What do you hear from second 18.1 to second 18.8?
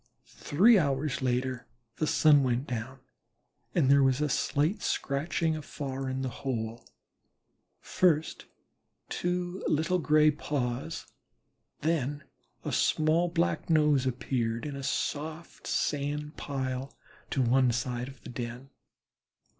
the den.